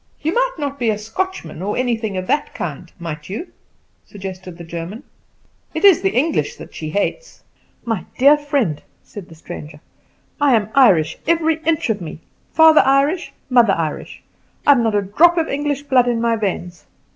"You 0.19 0.33
might 0.33 0.53
not 0.57 0.79
be 0.79 0.89
a 0.89 0.97
Scotchman 0.97 1.61
or 1.61 1.77
anything 1.77 2.17
of 2.17 2.25
that 2.25 2.55
kind, 2.55 2.91
might 2.97 3.29
you?" 3.29 3.51
suggested 4.03 4.57
the 4.57 4.63
German. 4.63 5.03
"It 5.75 5.85
is 5.85 6.01
the 6.01 6.09
English 6.17 6.55
that 6.55 6.73
she 6.73 6.89
hates." 6.89 7.43
"My 7.85 8.05
dear 8.17 8.35
friend," 8.35 8.81
said 9.03 9.29
the 9.29 9.35
stranger, 9.35 9.79
"I 10.41 10.55
am 10.55 10.69
Irish 10.73 11.19
every 11.27 11.57
inch 11.67 11.91
of 11.91 12.01
me 12.01 12.19
father 12.51 12.81
Irish, 12.83 13.31
mother 13.47 13.73
Irish. 13.77 14.23
I've 14.65 14.79
not 14.79 14.95
a 14.95 15.03
drop 15.03 15.37
of 15.37 15.47
English 15.47 15.83
blood 15.83 16.07
in 16.07 16.19
my 16.19 16.35
veins." 16.35 16.87